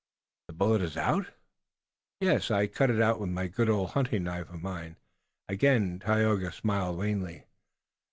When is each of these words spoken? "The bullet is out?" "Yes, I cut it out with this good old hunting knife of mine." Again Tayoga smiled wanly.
"The 0.47 0.55
bullet 0.55 0.81
is 0.81 0.97
out?" 0.97 1.27
"Yes, 2.21 2.49
I 2.49 2.65
cut 2.65 2.89
it 2.89 2.99
out 2.99 3.19
with 3.19 3.35
this 3.35 3.51
good 3.55 3.69
old 3.69 3.91
hunting 3.91 4.23
knife 4.23 4.49
of 4.49 4.59
mine." 4.59 4.95
Again 5.47 5.99
Tayoga 5.99 6.51
smiled 6.51 6.97
wanly. 6.97 7.43